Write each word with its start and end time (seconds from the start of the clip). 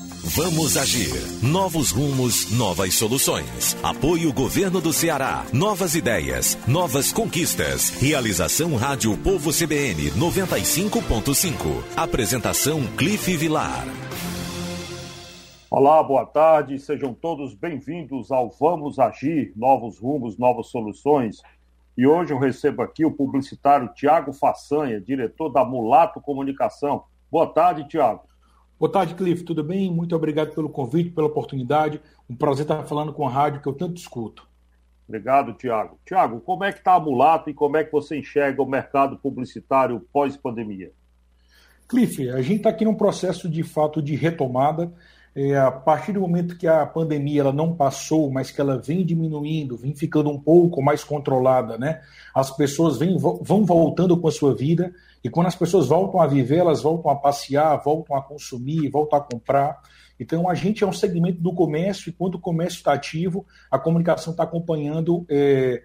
Vamos 0.00 0.78
agir. 0.78 1.12
Novos 1.42 1.90
rumos, 1.90 2.56
novas 2.56 2.94
soluções. 2.94 3.76
Apoio 3.82 4.32
Governo 4.32 4.80
do 4.80 4.94
Ceará. 4.94 5.44
Novas 5.52 5.94
ideias, 5.94 6.56
novas 6.66 7.12
conquistas. 7.12 7.90
Realização 8.00 8.76
Rádio 8.76 9.14
Povo 9.18 9.50
CBN 9.52 10.10
95.5. 10.12 11.84
Apresentação 11.94 12.80
Cliff 12.96 13.36
Vilar. 13.36 13.84
Olá, 15.70 16.02
boa 16.02 16.24
tarde. 16.24 16.78
Sejam 16.78 17.12
todos 17.12 17.54
bem-vindos 17.54 18.32
ao 18.32 18.48
Vamos 18.58 18.98
Agir. 18.98 19.52
Novos 19.54 19.98
rumos, 19.98 20.38
novas 20.38 20.68
soluções. 20.68 21.42
E 21.94 22.06
hoje 22.06 22.32
eu 22.32 22.38
recebo 22.38 22.80
aqui 22.80 23.04
o 23.04 23.12
publicitário 23.12 23.92
Tiago 23.94 24.32
Façanha, 24.32 24.98
diretor 24.98 25.50
da 25.50 25.62
Mulato 25.62 26.22
Comunicação. 26.22 27.04
Boa 27.30 27.46
tarde, 27.46 27.86
Tiago. 27.86 28.29
Boa 28.80 28.90
tarde, 28.90 29.14
Cliff. 29.14 29.44
Tudo 29.44 29.62
bem? 29.62 29.92
Muito 29.92 30.16
obrigado 30.16 30.54
pelo 30.54 30.70
convite, 30.70 31.10
pela 31.10 31.26
oportunidade. 31.26 32.00
Um 32.30 32.34
prazer 32.34 32.62
estar 32.62 32.82
falando 32.84 33.12
com 33.12 33.28
a 33.28 33.30
rádio 33.30 33.60
que 33.60 33.68
eu 33.68 33.74
tanto 33.74 33.98
escuto. 33.98 34.48
Obrigado, 35.06 35.52
Tiago. 35.52 36.00
Tiago, 36.02 36.40
como 36.40 36.64
é 36.64 36.72
que 36.72 36.78
está 36.78 36.94
a 36.94 36.98
Mulato 36.98 37.50
e 37.50 37.54
como 37.54 37.76
é 37.76 37.84
que 37.84 37.92
você 37.92 38.18
enxerga 38.18 38.62
o 38.62 38.66
mercado 38.66 39.18
publicitário 39.18 40.00
pós-pandemia? 40.10 40.92
Cliff, 41.86 42.30
a 42.30 42.40
gente 42.40 42.56
está 42.56 42.70
aqui 42.70 42.86
num 42.86 42.94
processo 42.94 43.50
de 43.50 43.62
fato 43.62 44.00
de 44.00 44.14
retomada. 44.14 44.90
É, 45.34 45.56
a 45.56 45.70
partir 45.70 46.12
do 46.12 46.20
momento 46.20 46.56
que 46.56 46.66
a 46.66 46.84
pandemia 46.84 47.42
ela 47.42 47.52
não 47.52 47.74
passou, 47.74 48.30
mas 48.30 48.50
que 48.50 48.60
ela 48.60 48.76
vem 48.76 49.04
diminuindo, 49.04 49.76
vem 49.76 49.94
ficando 49.94 50.28
um 50.28 50.38
pouco 50.38 50.82
mais 50.82 51.04
controlada, 51.04 51.78
né? 51.78 52.00
As 52.34 52.50
pessoas 52.50 52.98
vêm, 52.98 53.16
vão 53.16 53.64
voltando 53.64 54.16
com 54.16 54.26
a 54.26 54.32
sua 54.32 54.54
vida 54.54 54.92
e 55.22 55.30
quando 55.30 55.46
as 55.46 55.54
pessoas 55.54 55.86
voltam 55.86 56.20
a 56.20 56.26
viver, 56.26 56.56
elas 56.56 56.82
voltam 56.82 57.12
a 57.12 57.16
passear, 57.16 57.80
voltam 57.82 58.16
a 58.16 58.22
consumir, 58.22 58.88
voltam 58.88 59.18
a 59.18 59.22
comprar. 59.22 59.80
Então, 60.18 60.48
a 60.48 60.54
gente 60.54 60.82
é 60.82 60.86
um 60.86 60.92
segmento 60.92 61.40
do 61.40 61.54
comércio 61.54 62.10
e 62.10 62.12
quando 62.12 62.34
o 62.34 62.40
comércio 62.40 62.78
está 62.78 62.92
ativo, 62.92 63.46
a 63.70 63.78
comunicação 63.78 64.32
está 64.32 64.42
acompanhando, 64.42 65.24
é, 65.30 65.82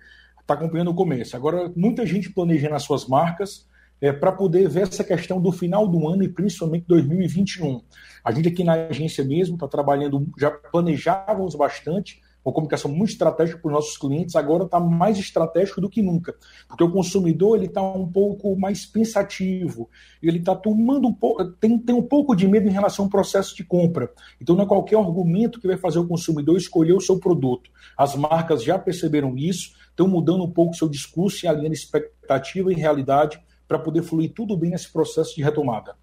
tá 0.48 0.56
acompanhando 0.56 0.90
o 0.90 0.96
comércio. 0.96 1.38
Agora, 1.38 1.72
muita 1.76 2.06
gente 2.06 2.32
planejando 2.32 2.76
as 2.76 2.84
suas 2.84 3.06
marcas 3.06 3.68
é, 4.02 4.12
para 4.12 4.32
poder 4.32 4.68
ver 4.70 4.84
essa 4.84 5.04
questão 5.04 5.40
do 5.42 5.52
final 5.52 5.88
do 5.88 6.08
ano 6.08 6.24
e 6.24 6.30
principalmente 6.30 6.86
2021. 6.88 7.82
A 8.24 8.32
gente 8.32 8.50
aqui 8.50 8.64
na 8.64 8.74
agência 8.74 9.24
mesmo 9.24 9.56
está 9.56 9.68
trabalhando, 9.68 10.28
já 10.38 10.52
planejávamos 10.52 11.56
bastante 11.56 12.22
uma 12.46 12.54
comunicação 12.54 12.92
muito 12.92 13.10
estratégica 13.10 13.58
para 13.58 13.70
os 13.70 13.74
nossos 13.74 13.98
clientes, 13.98 14.36
agora 14.36 14.66
está 14.66 14.80
mais 14.80 15.18
estratégico 15.18 15.82
do 15.82 15.90
que 15.90 16.00
nunca, 16.00 16.36
porque 16.68 16.84
o 16.84 16.92
consumidor 16.92 17.58
ele 17.58 17.66
está 17.66 17.82
um 17.82 18.08
pouco 18.08 18.56
mais 18.56 18.86
pensativo, 18.86 19.90
ele 20.22 20.38
está 20.38 20.56
tomando 20.56 21.08
um 21.08 21.14
pouco, 21.14 21.44
tem, 21.54 21.76
tem 21.80 21.96
um 21.96 22.04
pouco 22.04 22.36
de 22.36 22.48
medo 22.48 22.68
em 22.68 22.72
relação 22.72 23.06
ao 23.06 23.12
processo 23.12 23.56
de 23.56 23.64
compra. 23.64 24.12
Então 24.40 24.56
não 24.56 24.64
é 24.64 24.68
qualquer 24.68 25.00
argumento 25.00 25.60
que 25.60 25.66
vai 25.66 25.78
fazer 25.78 25.98
o 25.98 26.08
consumidor 26.08 26.56
escolher 26.56 26.94
o 26.94 27.02
seu 27.02 27.20
produto. 27.20 27.72
As 27.98 28.16
marcas 28.16 28.64
já 28.64 28.78
perceberam 28.78 29.36
isso, 29.36 29.72
estão 29.90 30.08
mudando 30.08 30.44
um 30.44 30.52
pouco 30.52 30.74
o 30.74 30.78
seu 30.78 30.88
discurso 30.88 31.46
e 31.46 31.48
alinhando 31.48 31.74
expectativa 31.74 32.72
e 32.72 32.76
realidade 32.76 33.40
para 33.68 33.80
poder 33.80 34.04
fluir 34.04 34.34
tudo 34.34 34.56
bem 34.56 34.72
nesse 34.72 34.92
processo 34.92 35.36
de 35.36 35.44
retomada. 35.44 35.96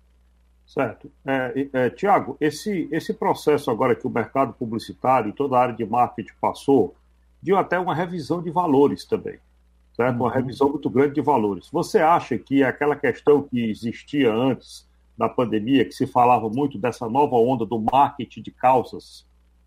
Certo. 0.67 1.11
É, 1.25 1.69
é, 1.73 1.91
Tiago, 1.91 2.37
esse, 2.41 2.89
esse 2.91 3.13
processo 3.13 3.71
agora 3.71 3.95
que 3.95 4.07
o 4.07 4.11
mercado 4.11 4.55
publicitário 4.55 5.31
e 5.31 5.33
toda 5.33 5.57
a 5.57 5.61
área 5.61 5.75
de 5.75 5.85
marketing 5.85 6.33
passou, 6.41 6.95
deu 7.43 7.59
até 7.59 7.79
uma 7.79 7.95
revisão 7.95 8.43
de 8.43 8.51
valores 8.51 9.05
também, 9.05 9.39
certo? 9.95 10.17
Uma 10.17 10.27
uhum. 10.27 10.33
revisão 10.33 10.71
muito 10.71 10.89
grande 10.89 11.15
de 11.15 11.21
valores. 11.21 11.69
Você 11.71 11.99
acha 11.99 12.39
que 12.39 12.63
aquela 12.63 12.97
questão 12.97 13.43
que 13.43 13.71
existia 13.71 14.33
antes 14.33 14.89
da 15.19 15.29
pandemia, 15.29 15.85
que 15.85 15.93
se 15.93 16.07
falava 16.07 16.49
muito 16.49 16.79
dessa 16.79 17.09
nova 17.09 17.37
onda 17.37 17.67
do 17.67 17.79
marketing 17.79 18.41
de 18.43 18.51
causas, 18.51 19.27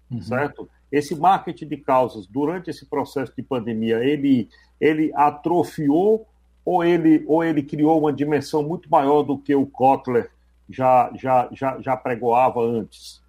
uhum. 0.10 0.22
certo? 0.22 0.68
Esse 0.92 1.16
marketing 1.16 1.68
de 1.68 1.78
causas, 1.78 2.26
durante 2.26 2.70
esse 2.70 2.86
processo 2.86 3.34
de 3.36 3.44
pandemia, 3.44 4.04
ele, 4.04 4.50
ele 4.80 5.12
atrofiou 5.14 6.28
ou 6.66 6.84
ele, 6.84 7.24
ou 7.28 7.44
ele 7.44 7.62
criou 7.62 8.00
uma 8.00 8.12
dimensão 8.12 8.64
muito 8.64 8.90
maior 8.90 9.22
do 9.22 9.38
que 9.38 9.54
o 9.54 9.66
Kotler 9.66 10.32
já, 10.70 11.12
já, 11.16 11.48
já, 11.54 11.80
já 11.80 11.96
pregoava 11.96 12.60
antes. 12.62 13.22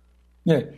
É. 0.49 0.73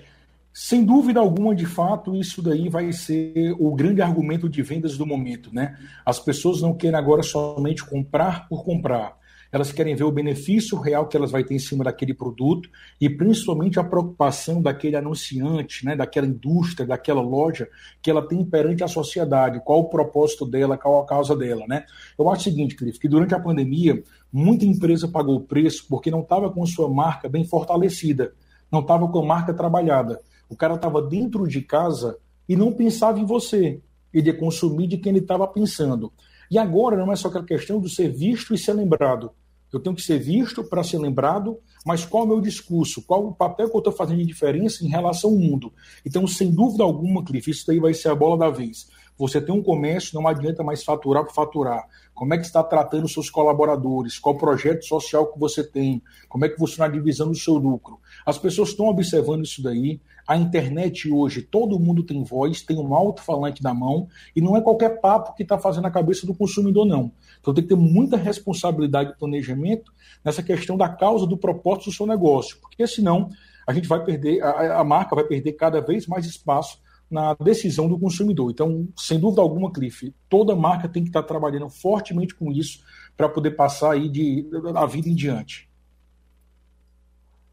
Sem 0.52 0.84
dúvida 0.84 1.20
alguma, 1.20 1.54
de 1.54 1.66
fato, 1.66 2.16
isso 2.16 2.42
daí 2.42 2.69
vai 2.69 2.92
ser 2.92 3.54
o 3.60 3.72
grande 3.76 4.02
argumento 4.02 4.48
de 4.48 4.60
vendas 4.60 4.98
do 4.98 5.06
momento, 5.06 5.54
né? 5.54 5.78
As 6.04 6.19
pessoas 6.19 6.60
não 6.60 6.74
querem 6.74 6.98
agora 6.98 7.22
somente 7.22 7.84
comprar 7.84 8.48
por 8.48 8.64
comprar 8.64 9.16
elas 9.50 9.72
querem 9.72 9.94
ver 9.94 10.04
o 10.04 10.12
benefício 10.12 10.78
real 10.78 11.06
que 11.06 11.16
elas 11.16 11.31
vão 11.31 11.42
ter 11.42 11.54
em 11.54 11.59
cima 11.59 11.84
daquele 11.84 12.12
produto 12.12 12.69
e 13.00 13.09
principalmente 13.09 13.78
a 13.78 13.84
preocupação 13.84 14.60
daquele 14.60 14.97
anunciante, 14.97 15.84
né, 15.84 15.97
daquela 15.97 16.26
indústria, 16.26 16.86
daquela 16.86 17.20
loja 17.20 17.69
que 18.03 18.10
ela 18.10 18.26
tem 18.26 18.44
perante 18.44 18.84
a 18.84 18.88
sociedade, 18.88 19.62
qual 19.64 19.81
o 19.81 19.88
propósito 19.88 20.44
dela, 20.44 20.76
qual 20.76 21.03
a 21.03 21.06
causa 21.06 21.34
dela, 21.34 21.64
né? 21.66 21.84
Eu 22.19 22.28
acho 22.31 22.42
o 22.42 22.44
seguinte, 22.44 22.76
Cliff, 22.76 22.98
que 22.98 23.08
durante 23.08 23.34
a 23.34 23.41
pandemia 23.41 24.03
muita 24.32 24.64
empresa 24.64 25.08
pagou 25.08 25.37
o 25.37 25.41
preço 25.41 25.87
porque 25.88 26.10
não 26.10 26.20
estava 26.20 26.50
com 26.50 26.64
sua 26.66 26.88
marca 26.88 27.28
bem 27.28 27.44
fortalecida, 27.44 28.32
não 28.70 28.81
estava 28.81 29.08
com 29.08 29.20
a 29.20 29.25
marca 29.25 29.54
trabalhada. 29.54 30.20
O 30.48 30.56
cara 30.56 30.75
estava 30.75 31.00
dentro 31.03 31.47
de 31.47 31.60
casa 31.62 32.19
e 32.48 32.56
não 32.56 32.72
pensava 32.72 33.19
em 33.19 33.25
você. 33.25 33.81
Ele 34.12 34.28
ia 34.28 34.37
consumir 34.37 34.87
de 34.87 34.97
quem 34.97 35.10
ele 35.10 35.20
estava 35.20 35.47
pensando. 35.47 36.12
E 36.50 36.59
agora 36.59 36.97
não 36.97 37.12
é 37.12 37.16
só 37.16 37.28
aquela 37.28 37.44
questão 37.44 37.81
do 37.81 37.88
ser 37.88 38.10
visto 38.10 38.54
e 38.54 38.59
ser 38.59 38.72
lembrado. 38.72 39.31
Eu 39.72 39.81
tenho 39.81 39.94
que 39.94 40.03
ser 40.03 40.19
visto 40.19 40.64
para 40.64 40.82
ser 40.82 40.98
lembrado, 40.98 41.59
mas 41.84 42.04
qual 42.04 42.22
é 42.22 42.26
o 42.26 42.28
meu 42.28 42.41
discurso? 42.41 43.03
Qual 43.03 43.26
o 43.26 43.34
papel 43.34 43.69
que 43.69 43.76
eu 43.76 43.81
estou 43.81 43.92
fazendo 43.92 44.19
de 44.19 44.25
diferença 44.25 44.84
em 44.84 44.88
relação 44.88 45.31
ao 45.31 45.37
mundo? 45.37 45.72
Então, 46.06 46.26
sem 46.26 46.50
dúvida 46.50 46.82
alguma, 46.82 47.22
Cliff, 47.22 47.50
isso 47.50 47.66
daí 47.66 47.78
vai 47.78 47.92
ser 47.92 48.08
a 48.08 48.14
bola 48.14 48.38
da 48.38 48.50
vez. 48.50 48.88
Você 49.18 49.40
tem 49.40 49.52
um 49.52 49.62
comércio, 49.62 50.14
não 50.14 50.28
adianta 50.28 50.62
mais 50.62 50.84
faturar 50.84 51.24
por 51.24 51.34
faturar. 51.34 51.88
Como 52.14 52.32
é 52.32 52.38
que 52.38 52.46
está 52.46 52.62
tratando 52.62 53.04
os 53.04 53.12
seus 53.12 53.28
colaboradores? 53.28 54.18
Qual 54.18 54.36
projeto 54.36 54.84
social 54.84 55.26
que 55.26 55.38
você 55.38 55.64
tem? 55.64 56.00
Como 56.28 56.44
é 56.44 56.48
que 56.48 56.58
você 56.58 56.74
está 56.74 56.86
divisando 56.86 57.32
o 57.32 57.34
seu 57.34 57.54
lucro? 57.54 57.98
As 58.24 58.38
pessoas 58.38 58.68
estão 58.68 58.86
observando 58.86 59.44
isso 59.44 59.60
daí. 59.60 60.00
A 60.26 60.36
internet 60.36 61.10
hoje, 61.10 61.42
todo 61.42 61.80
mundo 61.80 62.04
tem 62.04 62.22
voz, 62.22 62.62
tem 62.62 62.78
um 62.78 62.94
alto-falante 62.94 63.62
na 63.62 63.72
mão, 63.74 64.08
e 64.36 64.40
não 64.40 64.56
é 64.56 64.60
qualquer 64.60 65.00
papo 65.00 65.34
que 65.34 65.42
está 65.42 65.58
fazendo 65.58 65.86
a 65.86 65.90
cabeça 65.90 66.26
do 66.26 66.34
consumidor, 66.34 66.84
não. 66.86 67.10
Então 67.40 67.52
tem 67.52 67.64
que 67.64 67.70
ter 67.70 67.76
muita 67.76 68.16
responsabilidade 68.16 69.12
de 69.12 69.18
planejamento 69.18 69.90
nessa 70.24 70.42
questão 70.42 70.76
da 70.76 70.88
causa 70.88 71.26
do 71.26 71.36
propósito 71.36 71.86
do 71.86 71.92
seu 71.92 72.06
negócio, 72.06 72.58
porque 72.60 72.86
senão 72.86 73.30
a 73.66 73.72
gente 73.72 73.88
vai 73.88 74.04
perder, 74.04 74.42
a, 74.42 74.80
a 74.80 74.84
marca 74.84 75.14
vai 75.14 75.24
perder 75.24 75.52
cada 75.52 75.80
vez 75.80 76.06
mais 76.06 76.26
espaço 76.26 76.78
na 77.10 77.34
decisão 77.34 77.88
do 77.88 77.98
consumidor. 77.98 78.50
Então, 78.50 78.88
sem 78.96 79.19
dúvida 79.19 79.41
alguma, 79.41 79.72
Cliff, 79.72 80.14
toda 80.28 80.54
marca 80.54 80.88
tem 80.88 81.02
que 81.02 81.08
estar 81.08 81.22
trabalhando 81.22 81.69
fortemente 81.69 82.34
com 82.34 82.52
isso 82.52 82.84
para 83.16 83.28
poder 83.28 83.52
passar 83.52 83.92
aí 83.92 84.08
de, 84.08 84.46
a 84.74 84.86
vida 84.86 85.08
em 85.08 85.14
diante. 85.14 85.69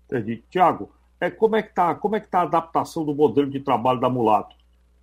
Entendi. 0.05 0.43
Tiago, 0.49 0.91
é, 1.19 1.29
como 1.29 1.55
é 1.55 1.61
que 1.63 1.69
está 1.69 1.91
é 1.91 2.19
tá 2.21 2.39
a 2.39 2.43
adaptação 2.43 3.05
do 3.05 3.15
modelo 3.15 3.49
de 3.49 3.59
trabalho 3.59 3.99
da 3.99 4.09
Mulato? 4.09 4.55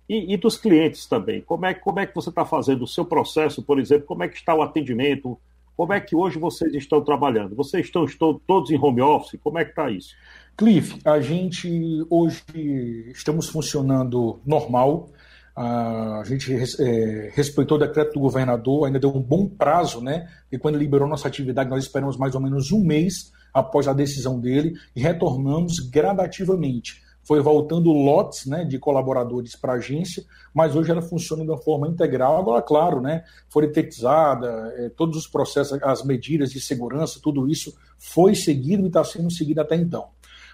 E, 0.07 0.33
e, 0.33 0.37
dos 0.37 0.57
clientes 0.57 1.05
também. 1.05 1.41
Como 1.41 1.65
é, 1.65 1.73
como 1.73 1.99
é 1.99 2.05
que 2.05 2.13
você 2.13 2.29
está 2.29 2.45
fazendo 2.45 2.83
o 2.83 2.87
seu 2.87 3.05
processo, 3.05 3.63
por 3.63 3.79
exemplo? 3.79 4.05
Como 4.05 4.23
é 4.23 4.27
que 4.27 4.35
está 4.35 4.53
o 4.53 4.61
atendimento? 4.61 5.39
Como 5.75 5.91
é 5.93 5.99
que 5.99 6.15
hoje 6.15 6.37
vocês 6.37 6.73
estão 6.73 7.01
trabalhando? 7.01 7.55
Vocês 7.55 7.85
estão, 7.85 8.05
estão 8.05 8.39
todos 8.45 8.69
em 8.69 8.77
home 8.77 9.01
office? 9.01 9.39
Como 9.43 9.57
é 9.57 9.65
que 9.65 9.71
está 9.71 9.89
isso? 9.89 10.15
Cliff, 10.55 10.99
a 11.03 11.19
gente 11.19 12.05
hoje 12.09 12.43
estamos 13.11 13.49
funcionando 13.49 14.39
normal. 14.45 15.09
A 15.55 16.23
gente 16.25 16.51
é, 16.53 17.31
respeitou 17.33 17.77
o 17.77 17.79
decreto 17.79 18.13
do 18.13 18.19
governador, 18.19 18.85
ainda 18.85 18.99
deu 18.99 19.15
um 19.15 19.21
bom 19.21 19.47
prazo, 19.47 20.01
né? 20.01 20.27
E 20.51 20.57
quando 20.57 20.77
liberou 20.77 21.07
nossa 21.07 21.27
atividade, 21.27 21.69
nós 21.69 21.83
esperamos 21.83 22.17
mais 22.17 22.33
ou 22.33 22.41
menos 22.41 22.71
um 22.71 22.83
mês 22.83 23.31
após 23.53 23.87
a 23.87 23.93
decisão 23.93 24.39
dele 24.39 24.73
e 24.95 25.01
retornamos 25.01 25.79
gradativamente 25.91 27.02
foi 27.23 27.39
voltando 27.41 27.91
lotes 27.91 28.45
né, 28.45 28.65
de 28.65 28.77
colaboradores 28.77 29.55
para 29.55 29.73
a 29.73 29.75
agência, 29.77 30.23
mas 30.53 30.75
hoje 30.75 30.91
ela 30.91 31.01
funciona 31.01 31.43
de 31.43 31.49
uma 31.49 31.57
forma 31.57 31.87
integral. 31.87 32.37
Agora, 32.37 32.61
claro, 32.61 33.01
né, 33.01 33.23
foi 33.49 33.67
detetizada, 33.67 34.73
é, 34.77 34.89
todos 34.89 35.17
os 35.17 35.27
processos, 35.27 35.81
as 35.81 36.03
medidas 36.03 36.51
de 36.51 36.59
segurança, 36.59 37.19
tudo 37.21 37.47
isso 37.47 37.75
foi 37.97 38.35
seguido 38.35 38.83
e 38.83 38.87
está 38.87 39.03
sendo 39.03 39.31
seguido 39.31 39.61
até 39.61 39.75
então. 39.75 40.07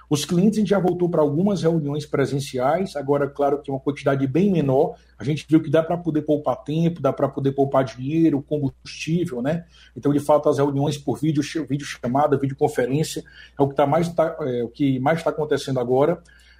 Os 0.09 0.25
clientes 0.25 0.57
a 0.57 0.61
gente 0.61 0.69
já 0.69 0.79
voltou 0.79 1.07
para 1.07 1.21
algumas 1.21 1.61
reuniões 1.61 2.03
presenciais, 2.03 2.95
agora, 2.95 3.29
claro 3.29 3.61
que 3.61 3.69
uma 3.69 3.79
quantidade 3.79 4.25
bem 4.25 4.51
menor. 4.51 4.95
A 5.19 5.23
gente 5.23 5.45
viu 5.47 5.61
que 5.61 5.69
dá 5.69 5.83
para 5.83 5.97
poder 5.97 6.23
poupar 6.23 6.63
tempo, 6.63 6.99
dá 6.99 7.13
para 7.13 7.29
poder 7.29 7.51
poupar 7.51 7.83
dinheiro, 7.83 8.41
combustível, 8.41 9.39
né? 9.39 9.65
Então, 9.95 10.11
de 10.11 10.19
fato, 10.19 10.49
as 10.49 10.57
reuniões 10.57 10.97
por 10.97 11.19
vídeo, 11.19 11.43
vídeo 11.69 11.85
chamada, 11.85 12.39
videoconferência, 12.39 13.23
é 13.57 13.61
o 13.61 13.69
que, 13.69 13.75
tá 13.75 13.85
mais, 13.85 14.09
tá, 14.09 14.35
é, 14.41 14.63
o 14.63 14.69
que 14.69 14.99
mais 14.99 15.19
está 15.19 15.29
acontecendo 15.29 15.79
agora 15.79 16.19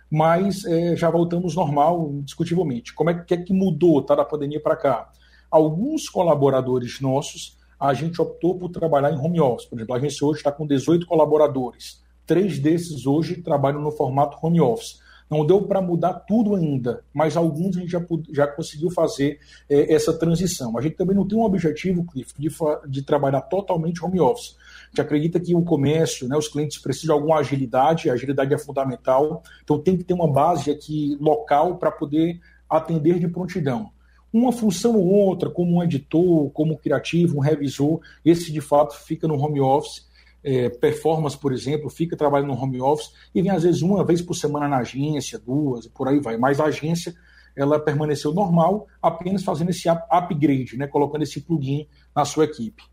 mas 0.09 0.65
é, 0.65 0.95
já 0.95 1.09
voltamos 1.09 1.55
normal, 1.55 2.09
indiscutivelmente. 2.13 2.93
Como 2.93 3.09
é 3.09 3.13
que, 3.13 3.33
é 3.33 3.37
que 3.37 3.53
mudou 3.53 4.01
tá, 4.01 4.15
da 4.15 4.25
pandemia 4.25 4.59
para 4.59 4.75
cá? 4.75 5.09
Alguns 5.51 6.09
colaboradores 6.09 6.99
nossos, 6.99 7.57
a 7.79 7.93
gente 7.93 8.21
optou 8.21 8.57
por 8.57 8.69
trabalhar 8.69 9.11
em 9.11 9.17
home 9.17 9.39
office. 9.39 9.67
Por 9.67 9.77
exemplo, 9.77 9.95
a 9.95 9.97
agência 9.97 10.25
hoje 10.25 10.39
está 10.39 10.51
com 10.51 10.65
18 10.65 11.05
colaboradores. 11.05 12.03
Três 12.25 12.59
desses 12.59 13.05
hoje 13.05 13.41
trabalham 13.41 13.81
no 13.81 13.91
formato 13.91 14.37
home 14.41 14.59
office. 14.59 14.99
Não 15.29 15.45
deu 15.45 15.61
para 15.61 15.79
mudar 15.79 16.13
tudo 16.13 16.55
ainda, 16.55 17.03
mas 17.13 17.37
alguns 17.37 17.77
a 17.77 17.81
gente 17.81 17.91
já, 17.91 18.03
já 18.31 18.47
conseguiu 18.47 18.89
fazer 18.89 19.39
é, 19.69 19.93
essa 19.93 20.11
transição. 20.17 20.75
A 20.75 20.81
gente 20.81 20.95
também 20.95 21.15
não 21.15 21.27
tem 21.27 21.37
um 21.37 21.43
objetivo, 21.43 22.03
Cliff, 22.03 22.33
de, 22.37 22.49
de 22.87 23.03
trabalhar 23.03 23.41
totalmente 23.41 24.03
home 24.03 24.19
office 24.19 24.55
gente 24.89 25.01
acredita 25.01 25.39
que 25.39 25.55
o 25.55 25.63
comércio, 25.63 26.27
né, 26.27 26.35
os 26.35 26.47
clientes 26.47 26.77
precisam 26.77 27.15
de 27.15 27.21
alguma 27.21 27.39
agilidade, 27.39 28.09
a 28.09 28.13
agilidade 28.13 28.53
é 28.53 28.57
fundamental, 28.57 29.43
então 29.63 29.79
tem 29.79 29.97
que 29.97 30.03
ter 30.03 30.13
uma 30.13 30.31
base 30.31 30.69
aqui 30.69 31.17
local 31.19 31.77
para 31.77 31.91
poder 31.91 32.39
atender 32.69 33.19
de 33.19 33.27
prontidão. 33.27 33.91
Uma 34.31 34.51
função 34.51 34.95
ou 34.95 35.07
outra, 35.07 35.49
como 35.49 35.77
um 35.77 35.83
editor, 35.83 36.51
como 36.51 36.73
um 36.73 36.77
criativo, 36.77 37.37
um 37.37 37.41
revisor, 37.41 37.99
esse 38.23 38.51
de 38.51 38.61
fato 38.61 38.95
fica 38.95 39.27
no 39.27 39.39
home 39.39 39.59
office. 39.59 40.07
É, 40.41 40.69
performance, 40.69 41.37
por 41.37 41.51
exemplo, 41.51 41.89
fica 41.89 42.15
trabalhando 42.15 42.53
no 42.53 42.57
home 42.57 42.79
office 42.79 43.11
e 43.35 43.41
vem 43.41 43.51
às 43.51 43.63
vezes 43.63 43.81
uma 43.81 44.05
vez 44.05 44.21
por 44.21 44.35
semana 44.35 44.69
na 44.69 44.77
agência, 44.77 45.37
duas, 45.37 45.85
por 45.87 46.07
aí 46.07 46.19
vai. 46.21 46.37
Mas 46.37 46.61
a 46.61 46.65
agência 46.65 47.13
ela 47.55 47.77
permaneceu 47.77 48.33
normal, 48.33 48.87
apenas 49.01 49.43
fazendo 49.43 49.71
esse 49.71 49.89
upgrade, 49.89 50.77
né, 50.77 50.87
colocando 50.87 51.23
esse 51.23 51.41
plugin 51.41 51.87
na 52.15 52.23
sua 52.23 52.45
equipe. 52.45 52.83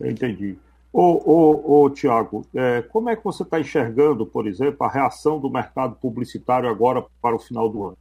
Entendi. 0.00 0.56
Ô, 0.92 1.00
ô, 1.00 1.84
ô 1.84 1.90
Tiago, 1.90 2.46
é, 2.54 2.82
como 2.82 3.08
é 3.08 3.16
que 3.16 3.24
você 3.24 3.42
está 3.42 3.58
enxergando, 3.58 4.26
por 4.26 4.46
exemplo, 4.46 4.84
a 4.84 4.90
reação 4.90 5.40
do 5.40 5.48
mercado 5.48 5.96
publicitário 5.96 6.68
agora 6.68 7.02
para 7.22 7.34
o 7.34 7.38
final 7.38 7.68
do 7.70 7.84
ano? 7.84 7.98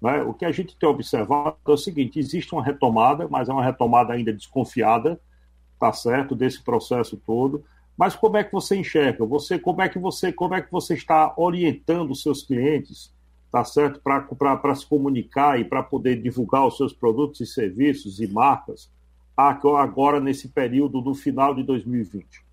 Né? 0.00 0.22
O 0.22 0.32
que 0.32 0.46
a 0.46 0.52
gente 0.52 0.74
tem 0.76 0.88
observado 0.88 1.56
é 1.66 1.70
o 1.70 1.76
seguinte: 1.76 2.18
existe 2.18 2.54
uma 2.54 2.64
retomada, 2.64 3.28
mas 3.28 3.48
é 3.50 3.52
uma 3.52 3.62
retomada 3.64 4.14
ainda 4.14 4.32
desconfiada, 4.32 5.20
tá 5.78 5.92
certo, 5.92 6.34
desse 6.34 6.62
processo 6.62 7.16
todo. 7.26 7.62
Mas 7.96 8.16
como 8.16 8.38
é 8.38 8.44
que 8.44 8.52
você 8.52 8.74
enxerga? 8.74 9.24
Você, 9.26 9.58
como 9.58 9.82
é 9.82 9.88
que 9.88 9.98
você, 9.98 10.32
como 10.32 10.54
é 10.54 10.62
que 10.62 10.72
você 10.72 10.94
está 10.94 11.34
orientando 11.36 12.10
os 12.10 12.22
seus 12.22 12.42
clientes, 12.42 13.12
tá 13.52 13.64
certo, 13.64 14.00
para 14.00 14.74
se 14.74 14.86
comunicar 14.86 15.60
e 15.60 15.64
para 15.64 15.82
poder 15.82 16.20
divulgar 16.20 16.66
os 16.66 16.76
seus 16.78 16.92
produtos 16.92 17.40
e 17.40 17.46
serviços 17.46 18.18
e 18.18 18.26
marcas? 18.26 18.90
Agora 19.36 20.20
nesse 20.20 20.48
período 20.48 21.00
do 21.00 21.14
final 21.14 21.54
de 21.54 21.62
2020? 21.62 22.44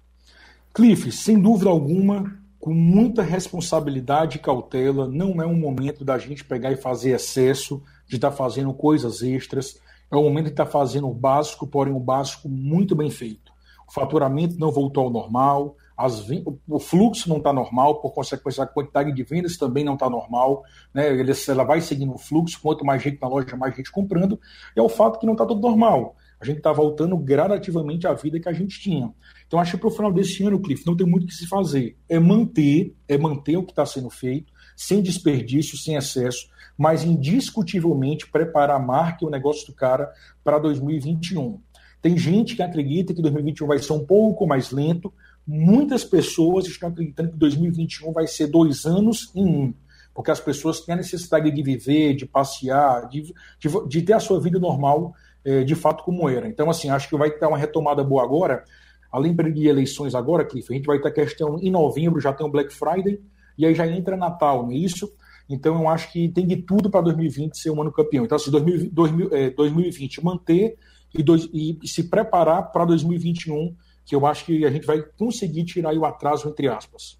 Cliff, 0.74 1.12
sem 1.12 1.39
dúvida 1.39 1.69
alguma, 1.69 2.39
com 2.60 2.74
muita 2.74 3.24
responsabilidade 3.24 4.38
e 4.38 4.39
cautela, 4.39 5.07
não 5.07 5.42
é 5.42 5.45
um 5.45 5.57
momento 5.57 6.06
da 6.06 6.18
gente 6.18 6.45
pegar 6.45 6.72
e 6.72 6.78
fazer 6.78 7.12
excesso, 7.12 7.83
de 8.07 8.16
estar 8.16 8.30
tá 8.30 8.36
fazendo 8.36 8.74
coisas 8.74 9.22
extras. 9.22 9.80
É 10.12 10.16
o 10.16 10.24
momento 10.24 10.45
de 10.45 10.51
estar 10.51 10.66
tá 10.66 10.72
fazendo 10.72 11.10
o 11.10 11.13
básico, 11.13 11.66
porém 11.68 11.94
o 11.94 12.00
básico 12.00 12.48
muito 12.48 12.95
bem 12.95 13.10
feito. 13.10 13.51
O 13.88 13.92
faturamento 13.92 14.57
não 14.60 14.72
voltou 14.72 15.06
ao 15.06 15.10
normal, 15.10 15.75
as, 15.98 16.25
o 16.68 16.80
fluxo 16.80 17.30
não 17.30 17.38
está 17.38 17.51
normal, 17.51 18.01
por 18.01 18.12
consequência, 18.12 18.63
a 18.63 18.68
quantidade 18.68 19.12
de 19.12 19.24
vendas 19.24 19.57
também 19.57 19.84
não 19.84 19.95
está 19.95 20.10
normal. 20.10 20.63
Né? 20.94 21.10
Ela 21.48 21.63
vai 21.63 21.81
seguindo 21.81 22.13
o 22.13 22.18
fluxo, 22.18 22.60
quanto 22.62 22.86
mais 22.86 23.01
gente 23.01 23.19
na 23.22 23.27
loja, 23.27 23.56
mais 23.57 23.75
gente 23.75 23.92
comprando. 23.92 24.39
É 24.75 24.81
o 24.81 24.89
fato 24.89 25.19
que 25.19 25.25
não 25.25 25.34
está 25.34 25.45
tudo 25.45 25.62
normal 25.62 26.16
a 26.41 26.45
gente 26.45 26.57
está 26.57 26.71
voltando 26.71 27.15
gradativamente 27.15 28.07
à 28.07 28.13
vida 28.13 28.39
que 28.39 28.49
a 28.49 28.53
gente 28.53 28.79
tinha. 28.79 29.13
Então, 29.45 29.59
acho 29.59 29.73
que 29.73 29.77
para 29.77 29.89
o 29.89 29.91
final 29.91 30.11
desse 30.11 30.43
ano, 30.43 30.59
Cliff, 30.59 30.83
não 30.88 30.97
tem 30.97 31.05
muito 31.05 31.23
o 31.23 31.27
que 31.27 31.35
se 31.35 31.47
fazer. 31.47 31.95
É 32.09 32.19
manter, 32.19 32.95
é 33.07 33.15
manter 33.17 33.57
o 33.57 33.63
que 33.63 33.71
está 33.71 33.85
sendo 33.85 34.09
feito, 34.09 34.51
sem 34.75 35.03
desperdício, 35.03 35.77
sem 35.77 35.95
excesso, 35.95 36.47
mas 36.75 37.03
indiscutivelmente 37.03 38.27
preparar 38.27 38.77
a 38.77 38.79
marca 38.79 39.23
e 39.23 39.27
o 39.27 39.29
negócio 39.29 39.67
do 39.67 39.73
cara 39.73 40.11
para 40.43 40.57
2021. 40.57 41.61
Tem 42.01 42.17
gente 42.17 42.55
que 42.55 42.63
acredita 42.63 43.13
que 43.13 43.21
2021 43.21 43.67
vai 43.67 43.77
ser 43.77 43.93
um 43.93 44.03
pouco 44.03 44.47
mais 44.47 44.71
lento. 44.71 45.13
Muitas 45.45 46.03
pessoas 46.03 46.65
estão 46.65 46.89
acreditando 46.89 47.31
que 47.31 47.38
2021 47.38 48.11
vai 48.11 48.25
ser 48.25 48.47
dois 48.47 48.85
anos 48.85 49.31
em 49.35 49.45
um 49.45 49.73
porque 50.13 50.31
as 50.31 50.39
pessoas 50.39 50.81
têm 50.81 50.93
a 50.93 50.97
necessidade 50.97 51.49
de 51.49 51.63
viver, 51.63 52.13
de 52.13 52.25
passear, 52.25 53.07
de, 53.07 53.33
de, 53.57 53.88
de 53.88 54.01
ter 54.01 54.13
a 54.13 54.19
sua 54.19 54.41
vida 54.41 54.59
normal 54.59 55.13
é, 55.43 55.63
de 55.63 55.75
fato 55.75 56.03
como 56.03 56.29
era. 56.29 56.47
Então, 56.47 56.69
assim, 56.69 56.89
acho 56.89 57.09
que 57.09 57.17
vai 57.17 57.31
ter 57.31 57.45
uma 57.45 57.57
retomada 57.57 58.03
boa 58.03 58.23
agora. 58.23 58.63
Além 59.11 59.35
de 59.35 59.67
eleições 59.67 60.15
agora, 60.15 60.45
Cliff, 60.45 60.71
a 60.71 60.75
gente 60.75 60.85
vai 60.85 60.99
ter 60.99 61.11
questão 61.11 61.59
em 61.59 61.69
novembro, 61.69 62.21
já 62.21 62.31
tem 62.31 62.45
o 62.45 62.49
Black 62.49 62.73
Friday, 62.73 63.19
e 63.57 63.65
aí 63.65 63.75
já 63.75 63.85
entra 63.85 64.15
Natal, 64.15 64.63
não 64.63 64.71
é 64.71 64.75
isso? 64.75 65.11
Então, 65.49 65.81
eu 65.81 65.89
acho 65.89 66.11
que 66.11 66.29
tem 66.29 66.47
de 66.47 66.57
tudo 66.57 66.89
para 66.89 67.01
2020 67.01 67.57
ser 67.57 67.71
um 67.71 67.81
ano 67.81 67.91
campeão. 67.91 68.23
Então, 68.23 68.38
assim, 68.38 68.49
2020, 68.49 69.33
é, 69.33 69.49
2020 69.49 70.23
manter 70.23 70.77
e, 71.13 71.21
dois, 71.21 71.49
e 71.53 71.77
se 71.83 72.05
preparar 72.05 72.71
para 72.71 72.85
2021, 72.85 73.75
que 74.05 74.15
eu 74.15 74.25
acho 74.25 74.45
que 74.45 74.65
a 74.65 74.71
gente 74.71 74.85
vai 74.85 75.01
conseguir 75.17 75.65
tirar 75.65 75.93
o 75.93 76.05
atraso, 76.05 76.47
entre 76.47 76.69
aspas. 76.69 77.19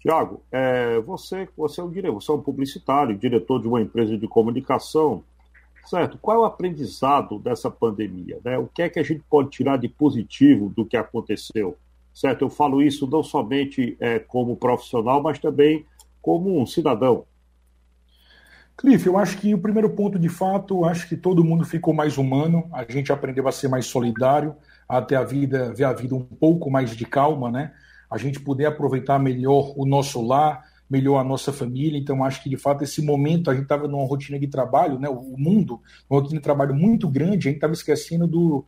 Tiago, 0.00 0.42
é, 0.50 1.00
você, 1.00 1.48
você 1.56 1.80
é 1.80 1.84
um 1.84 1.90
diretor, 1.90 2.20
você 2.20 2.32
é 2.32 2.34
um 2.34 2.42
publicitário, 2.42 3.16
diretor 3.16 3.60
de 3.60 3.68
uma 3.68 3.80
empresa 3.80 4.18
de 4.18 4.26
comunicação. 4.26 5.22
Certo. 5.84 6.18
Qual 6.18 6.36
é 6.36 6.40
o 6.40 6.44
aprendizado 6.44 7.38
dessa 7.38 7.70
pandemia? 7.70 8.38
Né? 8.44 8.56
O 8.56 8.66
que 8.66 8.82
é 8.82 8.88
que 8.88 8.98
a 8.98 9.02
gente 9.02 9.22
pode 9.28 9.50
tirar 9.50 9.76
de 9.76 9.88
positivo 9.88 10.68
do 10.68 10.84
que 10.84 10.96
aconteceu? 10.96 11.76
Certo? 12.14 12.42
Eu 12.42 12.50
falo 12.50 12.82
isso 12.82 13.06
não 13.06 13.22
somente 13.22 13.96
é, 13.98 14.18
como 14.18 14.56
profissional, 14.56 15.22
mas 15.22 15.38
também 15.38 15.84
como 16.20 16.60
um 16.60 16.66
cidadão. 16.66 17.24
Cliff, 18.76 19.06
eu 19.06 19.18
acho 19.18 19.38
que 19.38 19.54
o 19.54 19.58
primeiro 19.58 19.90
ponto, 19.90 20.18
de 20.18 20.28
fato, 20.28 20.84
acho 20.84 21.08
que 21.08 21.16
todo 21.16 21.44
mundo 21.44 21.64
ficou 21.64 21.92
mais 21.92 22.16
humano, 22.16 22.68
a 22.72 22.84
gente 22.90 23.12
aprendeu 23.12 23.46
a 23.46 23.52
ser 23.52 23.68
mais 23.68 23.86
solidário, 23.86 24.56
a 24.88 25.00
ter 25.00 25.16
a 25.16 25.24
vida, 25.24 25.72
ver 25.72 25.84
a 25.84 25.92
vida 25.92 26.14
um 26.14 26.22
pouco 26.24 26.70
mais 26.70 26.96
de 26.96 27.04
calma, 27.04 27.50
né? 27.50 27.72
A 28.10 28.18
gente 28.18 28.40
poder 28.40 28.66
aproveitar 28.66 29.18
melhor 29.18 29.72
o 29.76 29.86
nosso 29.86 30.20
lar, 30.24 30.64
melhor 30.92 31.18
a 31.18 31.24
nossa 31.24 31.50
família. 31.54 31.98
Então, 31.98 32.22
acho 32.22 32.42
que 32.42 32.50
de 32.50 32.56
fato 32.58 32.84
esse 32.84 33.00
momento 33.00 33.50
a 33.50 33.54
gente 33.54 33.62
estava 33.62 33.88
numa 33.88 34.06
rotina 34.06 34.38
de 34.38 34.46
trabalho, 34.46 34.98
né? 34.98 35.08
O 35.08 35.38
mundo, 35.38 35.80
uma 36.08 36.20
rotina 36.20 36.38
de 36.38 36.44
trabalho 36.44 36.74
muito 36.74 37.08
grande, 37.08 37.48
a 37.48 37.50
gente 37.50 37.54
estava 37.56 37.72
esquecendo 37.72 38.26
do, 38.26 38.66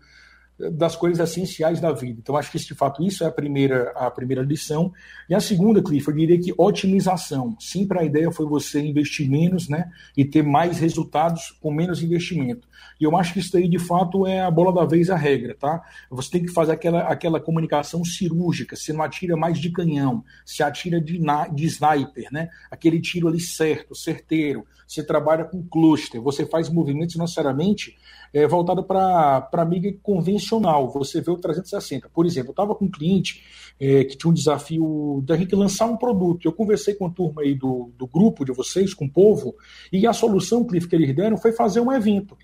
das 0.58 0.94
coisas 0.94 1.18
essenciais 1.30 1.80
da 1.80 1.92
vida. 1.92 2.20
Então, 2.20 2.37
acho 2.37 2.50
que 2.50 2.58
de 2.58 2.75
fato 2.75 3.02
isso 3.02 3.25
é 3.25 3.26
a 3.26 3.30
primeira, 3.30 3.90
a 3.96 4.11
primeira 4.11 4.42
lição. 4.42 4.92
E 5.28 5.34
a 5.34 5.40
segunda, 5.40 5.82
Cliff, 5.82 6.06
eu 6.06 6.14
diria 6.14 6.40
que 6.40 6.54
otimização. 6.56 7.56
Sempre 7.58 7.99
a 7.99 8.04
ideia 8.04 8.30
foi 8.30 8.46
você 8.46 8.80
investir 8.80 9.28
menos, 9.28 9.68
né? 9.68 9.90
E 10.16 10.25
ter 10.25 10.42
mais 10.42 10.78
resultados 10.78 11.50
com 11.61 11.73
menos 11.73 12.02
investimento. 12.02 12.68
E 13.00 13.04
eu 13.04 13.16
acho 13.16 13.32
que 13.32 13.40
isso 13.40 13.56
aí, 13.56 13.68
de 13.68 13.78
fato, 13.78 14.26
é 14.26 14.40
a 14.40 14.50
bola 14.50 14.73
da 14.73 14.84
vez 14.84 15.11
a 15.11 15.16
regra, 15.16 15.56
tá? 15.58 15.82
Você 16.08 16.30
tem 16.30 16.42
que 16.44 16.52
fazer 16.52 16.73
aquela, 16.73 17.00
aquela 17.02 17.40
comunicação 17.40 18.04
cirúrgica. 18.04 18.76
Você 18.76 18.92
não 18.92 19.02
atira 19.02 19.37
mais 19.37 19.58
de 19.58 19.70
canhão, 19.70 20.25
você 20.44 20.62
atira 20.62 21.00
de, 21.00 21.20
de 21.52 21.64
sniper, 21.66 22.28
né? 22.30 22.49
Aquele 22.70 23.00
tiro 23.00 23.26
ali 23.26 23.40
certo, 23.40 23.94
certeiro. 23.94 24.64
Você 24.87 25.02
trabalha 25.02 25.44
com 25.44 25.66
cluster, 25.66 26.20
você 26.20 26.46
faz 26.46 26.68
movimentos 26.68 27.16
necessariamente 27.16 27.96
é, 28.32 28.46
voltado 28.46 28.84
para 28.84 29.49
a 29.52 29.64
mídia 29.64 29.96
convencional. 30.02 30.43
Você 30.92 31.20
vê 31.20 31.30
o 31.30 31.36
360. 31.36 32.08
Por 32.08 32.26
exemplo, 32.26 32.50
eu 32.50 32.52
estava 32.52 32.74
com 32.74 32.84
um 32.84 32.90
cliente 32.90 33.42
é, 33.78 34.04
que 34.04 34.16
tinha 34.16 34.30
um 34.30 34.34
desafio 34.34 35.22
da 35.26 35.36
gente 35.36 35.54
lançar 35.54 35.86
um 35.86 35.96
produto. 35.96 36.46
Eu 36.46 36.52
conversei 36.52 36.94
com 36.94 37.06
a 37.06 37.10
turma 37.10 37.42
aí 37.42 37.54
do, 37.54 37.90
do 37.96 38.06
grupo 38.06 38.44
de 38.44 38.52
vocês, 38.52 38.94
com 38.94 39.06
o 39.06 39.10
povo, 39.10 39.54
e 39.92 40.06
a 40.06 40.12
solução, 40.12 40.64
Cliff, 40.64 40.88
que 40.88 40.94
eles 40.94 41.14
deram 41.14 41.36
foi 41.36 41.52
fazer 41.52 41.80
um 41.80 41.92
evento. 41.92 42.36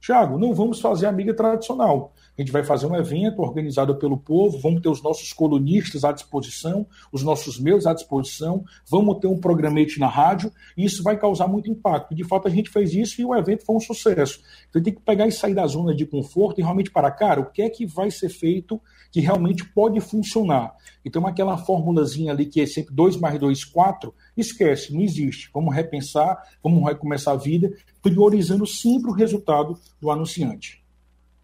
Tiago, 0.00 0.38
não 0.38 0.54
vamos 0.54 0.80
fazer 0.80 1.06
a 1.06 1.12
mídia 1.12 1.34
tradicional. 1.34 2.12
A 2.38 2.42
gente 2.42 2.52
vai 2.52 2.62
fazer 2.62 2.86
um 2.86 2.94
evento 2.94 3.42
organizado 3.42 3.96
pelo 3.96 4.16
povo, 4.16 4.60
vamos 4.60 4.80
ter 4.80 4.88
os 4.88 5.02
nossos 5.02 5.32
colunistas 5.32 6.04
à 6.04 6.12
disposição, 6.12 6.86
os 7.10 7.24
nossos 7.24 7.58
meus 7.58 7.84
à 7.84 7.92
disposição, 7.92 8.64
vamos 8.88 9.18
ter 9.18 9.26
um 9.26 9.40
programete 9.40 9.98
na 9.98 10.06
rádio, 10.06 10.52
e 10.76 10.84
isso 10.84 11.02
vai 11.02 11.18
causar 11.18 11.48
muito 11.48 11.68
impacto. 11.68 12.14
De 12.14 12.22
fato, 12.22 12.46
a 12.46 12.50
gente 12.50 12.70
fez 12.70 12.94
isso 12.94 13.20
e 13.20 13.24
o 13.24 13.34
evento 13.34 13.64
foi 13.66 13.74
um 13.74 13.80
sucesso. 13.80 14.40
Então 14.70 14.80
tem 14.80 14.94
que 14.94 15.00
pegar 15.00 15.26
e 15.26 15.32
sair 15.32 15.52
da 15.52 15.66
zona 15.66 15.92
de 15.92 16.06
conforto 16.06 16.60
e 16.60 16.62
realmente 16.62 16.92
para, 16.92 17.10
cara, 17.10 17.40
o 17.40 17.50
que 17.50 17.60
é 17.60 17.68
que 17.68 17.84
vai 17.84 18.08
ser 18.08 18.28
feito 18.28 18.80
que 19.10 19.18
realmente 19.18 19.64
pode 19.64 20.00
funcionar? 20.00 20.76
Então, 21.04 21.26
aquela 21.26 21.56
formulazinha 21.56 22.30
ali 22.30 22.46
que 22.46 22.60
é 22.60 22.66
sempre 22.66 22.94
2 22.94 23.16
mais 23.16 23.36
2, 23.40 23.64
4, 23.64 24.14
esquece, 24.36 24.94
não 24.94 25.00
existe. 25.00 25.50
Vamos 25.52 25.74
repensar, 25.74 26.40
vamos 26.62 26.84
recomeçar 26.84 27.34
a 27.34 27.36
vida, 27.36 27.72
priorizando 28.00 28.64
sempre 28.64 29.10
o 29.10 29.14
resultado 29.14 29.76
do 30.00 30.08
anunciante. 30.08 30.86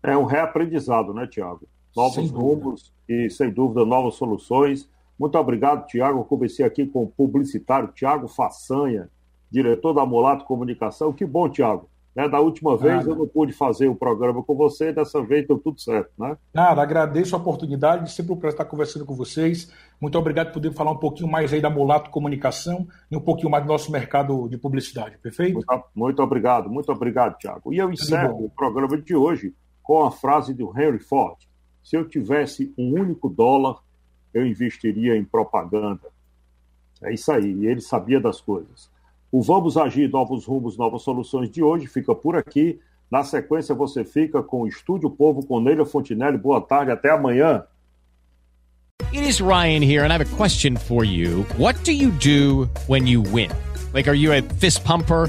É 0.05 0.17
um 0.17 0.25
reaprendizado, 0.25 1.15
né, 1.15 1.27
Tiago? 1.27 1.67
Novos 1.97 2.31
rumos 2.31 2.93
e, 3.09 3.31
sem 3.31 3.51
dúvida, 3.51 3.87
novas 3.87 4.17
soluções. 4.17 4.87
Muito 5.19 5.39
obrigado, 5.39 5.87
Tiago. 5.87 6.21
Eu 6.21 6.25
comecei 6.25 6.65
aqui 6.65 6.85
com 6.85 7.05
o 7.05 7.09
publicitário 7.09 7.89
Tiago 7.89 8.29
Façanha, 8.29 9.09
diretor 9.51 9.95
da 9.95 10.05
Molato 10.05 10.45
Comunicação. 10.45 11.13
Que 11.13 11.25
bom, 11.25 11.49
Tiago. 11.49 11.89
Né, 12.15 12.29
da 12.29 12.39
última 12.39 12.77
vez 12.77 12.99
Nada. 12.99 13.11
eu 13.11 13.17
não 13.17 13.27
pude 13.27 13.53
fazer 13.53 13.89
o 13.89 13.95
programa 13.97 14.41
com 14.41 14.55
você, 14.55 14.93
dessa 14.93 15.21
vez 15.21 15.49
deu 15.49 15.59
tudo 15.59 15.81
certo, 15.81 16.13
né? 16.17 16.39
Nada, 16.55 16.81
agradeço 16.81 17.35
a 17.35 17.41
oportunidade, 17.41 18.13
sempre 18.13 18.33
um 18.33 18.37
prazer 18.37 18.55
estar 18.55 18.67
conversando 18.67 19.05
com 19.05 19.17
vocês. 19.17 19.69
Muito 20.01 20.17
obrigado 20.17 20.47
por 20.47 20.55
poder 20.55 20.73
falar 20.75 20.93
um 20.93 20.97
pouquinho 20.97 21.29
mais 21.29 21.53
aí 21.53 21.61
da 21.61 21.69
Molato 21.69 22.11
Comunicação 22.11 22.87
e 23.11 23.17
um 23.17 23.21
pouquinho 23.21 23.51
mais 23.51 23.65
do 23.65 23.69
nosso 23.69 23.91
mercado 23.91 24.49
de 24.49 24.57
publicidade, 24.57 25.19
perfeito? 25.19 25.55
Muito, 25.55 25.85
muito 25.93 26.23
obrigado, 26.23 26.71
muito 26.71 26.93
obrigado, 26.93 27.37
Tiago. 27.37 27.73
E 27.73 27.79
eu 27.79 27.93
encerro 27.93 28.45
o 28.45 28.49
programa 28.49 28.97
de 28.97 29.17
hoje 29.17 29.53
com 29.85 30.03
a 30.03 30.11
frase 30.11 30.53
do 30.53 30.73
Henry 30.77 30.99
Ford. 30.99 31.37
Se 31.83 31.95
eu 31.95 32.09
tivesse 32.09 32.73
um 32.77 32.95
único 32.95 33.29
dólar, 33.29 33.77
eu 34.33 34.45
investiria 34.45 35.17
em 35.17 35.25
propaganda. 35.25 36.09
É 37.03 37.13
isso 37.13 37.31
aí, 37.31 37.53
e 37.53 37.67
ele 37.67 37.83
sabia 37.83 38.19
das 38.19 38.41
coisas. 38.41 38.91
O 39.31 39.43
Vamos 39.43 39.77
Agir 39.77 40.11
Novos 40.11 40.47
Rumos, 40.47 40.77
Novas 40.77 41.03
Soluções 41.03 41.51
de 41.51 41.63
hoje 41.63 41.87
fica 41.87 42.15
por 42.15 42.35
aqui. 42.35 42.81
Na 43.11 43.23
sequência, 43.23 43.75
você 43.75 44.05
fica 44.05 44.43
com 44.43 44.63
o 44.63 44.67
Estúdio 44.67 45.11
Povo 45.11 45.45
com 45.45 45.61
Neila 45.61 45.85
Fontinelli. 45.85 46.39
Boa 46.39 46.61
tarde, 46.61 46.91
até 46.91 47.11
amanhã. 47.11 47.65
It 49.13 49.29
is 49.29 49.41
Ryan 49.41 49.83
here, 49.83 50.05
and 50.05 50.13
I 50.13 50.15
have 50.15 50.23
a 50.23 50.37
question 50.37 50.77
for 50.77 51.05
you. 51.05 51.45
What 51.59 51.85
do 51.85 51.93
you 51.93 52.11
do 52.11 52.69
when 52.87 53.07
you 53.07 53.23
win? 53.23 53.51
Like, 53.93 54.09
are 54.09 54.17
you 54.17 54.33
a 54.33 54.41
fist 54.59 54.83
pumper? 54.85 55.29